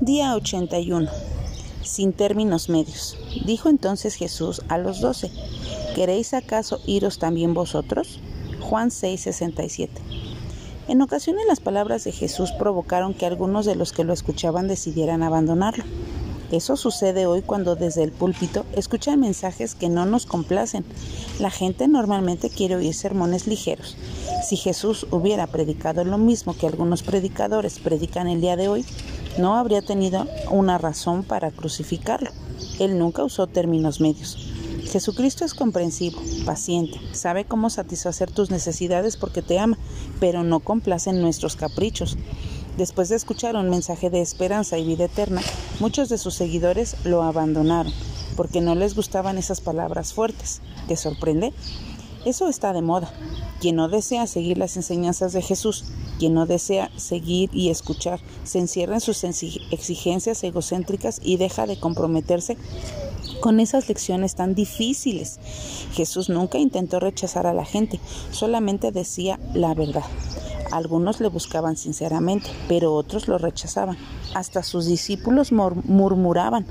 Día 0.00 0.36
81. 0.36 1.10
Sin 1.82 2.12
términos 2.12 2.68
medios. 2.68 3.18
Dijo 3.44 3.68
entonces 3.68 4.14
Jesús 4.14 4.62
a 4.68 4.78
los 4.78 5.00
doce, 5.00 5.28
¿queréis 5.96 6.34
acaso 6.34 6.78
iros 6.86 7.18
también 7.18 7.52
vosotros? 7.52 8.20
Juan 8.60 8.90
6:67. 8.90 9.88
En 10.86 11.02
ocasiones 11.02 11.46
las 11.48 11.58
palabras 11.58 12.04
de 12.04 12.12
Jesús 12.12 12.52
provocaron 12.52 13.12
que 13.12 13.26
algunos 13.26 13.66
de 13.66 13.74
los 13.74 13.92
que 13.92 14.04
lo 14.04 14.12
escuchaban 14.12 14.68
decidieran 14.68 15.24
abandonarlo. 15.24 15.82
Eso 16.52 16.76
sucede 16.76 17.26
hoy 17.26 17.42
cuando 17.42 17.74
desde 17.74 18.04
el 18.04 18.12
púlpito 18.12 18.64
escuchan 18.74 19.18
mensajes 19.18 19.74
que 19.74 19.88
no 19.88 20.06
nos 20.06 20.26
complacen. 20.26 20.84
La 21.40 21.50
gente 21.50 21.88
normalmente 21.88 22.50
quiere 22.50 22.76
oír 22.76 22.94
sermones 22.94 23.48
ligeros. 23.48 23.96
Si 24.48 24.56
Jesús 24.56 25.06
hubiera 25.10 25.48
predicado 25.48 26.04
lo 26.04 26.16
mismo 26.16 26.56
que 26.56 26.66
algunos 26.66 27.02
predicadores 27.02 27.80
predican 27.80 28.28
el 28.28 28.40
día 28.40 28.56
de 28.56 28.68
hoy, 28.68 28.86
no 29.38 29.56
habría 29.56 29.82
tenido 29.82 30.26
una 30.50 30.78
razón 30.78 31.22
para 31.22 31.50
crucificarlo. 31.50 32.30
Él 32.78 32.98
nunca 32.98 33.24
usó 33.24 33.46
términos 33.46 34.00
medios. 34.00 34.36
Jesucristo 34.90 35.44
es 35.44 35.54
comprensivo, 35.54 36.20
paciente, 36.46 36.98
sabe 37.12 37.44
cómo 37.44 37.68
satisfacer 37.68 38.30
tus 38.30 38.50
necesidades 38.50 39.16
porque 39.16 39.42
te 39.42 39.58
ama, 39.58 39.78
pero 40.18 40.44
no 40.44 40.60
complace 40.60 41.10
en 41.10 41.20
nuestros 41.20 41.56
caprichos. 41.56 42.16
Después 42.78 43.08
de 43.08 43.16
escuchar 43.16 43.56
un 43.56 43.68
mensaje 43.68 44.08
de 44.08 44.20
esperanza 44.20 44.78
y 44.78 44.86
vida 44.86 45.04
eterna, 45.04 45.42
muchos 45.80 46.08
de 46.08 46.16
sus 46.16 46.34
seguidores 46.34 46.96
lo 47.04 47.22
abandonaron 47.22 47.92
porque 48.38 48.60
no 48.60 48.76
les 48.76 48.94
gustaban 48.94 49.36
esas 49.36 49.60
palabras 49.60 50.14
fuertes. 50.14 50.62
¿Te 50.86 50.96
sorprende? 50.96 51.52
Eso 52.24 52.46
está 52.46 52.72
de 52.72 52.82
moda. 52.82 53.12
Quien 53.60 53.74
no 53.74 53.88
desea 53.88 54.28
seguir 54.28 54.58
las 54.58 54.76
enseñanzas 54.76 55.32
de 55.32 55.42
Jesús, 55.42 55.86
quien 56.18 56.34
no 56.34 56.46
desea 56.46 56.90
seguir 56.96 57.50
y 57.52 57.70
escuchar, 57.70 58.20
se 58.44 58.58
encierra 58.58 58.94
en 58.94 59.00
sus 59.00 59.24
exigencias 59.24 60.42
egocéntricas 60.44 61.20
y 61.22 61.36
deja 61.36 61.66
de 61.66 61.78
comprometerse 61.78 62.56
con 63.40 63.60
esas 63.60 63.88
lecciones 63.88 64.34
tan 64.34 64.54
difíciles. 64.54 65.38
Jesús 65.92 66.28
nunca 66.28 66.58
intentó 66.58 67.00
rechazar 67.00 67.46
a 67.46 67.54
la 67.54 67.64
gente, 67.64 68.00
solamente 68.32 68.92
decía 68.92 69.38
la 69.54 69.74
verdad. 69.74 70.04
Algunos 70.70 71.20
le 71.20 71.28
buscaban 71.28 71.76
sinceramente, 71.76 72.50
pero 72.68 72.94
otros 72.94 73.26
lo 73.26 73.38
rechazaban. 73.38 73.96
Hasta 74.34 74.62
sus 74.62 74.86
discípulos 74.86 75.50
murmuraban. 75.50 76.66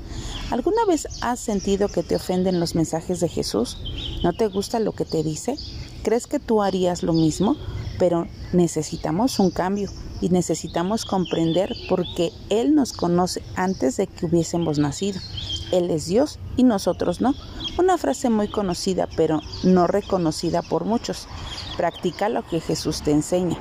¿Alguna 0.50 0.84
vez 0.86 1.08
has 1.20 1.40
sentido 1.40 1.88
que 1.88 2.04
te 2.04 2.14
ofenden 2.14 2.60
los 2.60 2.76
mensajes 2.76 3.18
de 3.18 3.28
Jesús? 3.28 3.78
¿No 4.22 4.32
te 4.32 4.46
gusta 4.46 4.78
lo 4.78 4.92
que 4.92 5.04
te 5.04 5.24
dice? 5.24 5.56
¿Crees 6.04 6.28
que 6.28 6.38
tú 6.38 6.62
harías 6.62 7.02
lo 7.02 7.12
mismo? 7.12 7.56
Pero 7.98 8.28
necesitamos 8.52 9.38
un 9.38 9.50
cambio 9.50 9.90
y 10.20 10.30
necesitamos 10.30 11.04
comprender 11.04 11.74
porque 11.88 12.32
Él 12.50 12.74
nos 12.74 12.92
conoce 12.92 13.42
antes 13.56 13.96
de 13.96 14.06
que 14.06 14.26
hubiésemos 14.26 14.78
nacido. 14.78 15.20
Él 15.70 15.90
es 15.90 16.06
Dios 16.06 16.38
y 16.56 16.64
nosotros 16.64 17.20
no. 17.20 17.34
Una 17.78 17.98
frase 17.98 18.30
muy 18.30 18.48
conocida 18.48 19.08
pero 19.16 19.40
no 19.64 19.86
reconocida 19.86 20.62
por 20.62 20.84
muchos. 20.84 21.28
Practica 21.76 22.28
lo 22.28 22.44
que 22.46 22.60
Jesús 22.60 23.02
te 23.02 23.12
enseña. 23.12 23.58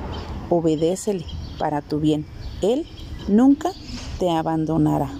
Obedécele 0.49 1.25
para 1.59 1.81
tu 1.81 1.99
bien. 1.99 2.25
Él 2.61 2.87
nunca 3.27 3.71
te 4.19 4.31
abandonará. 4.31 5.11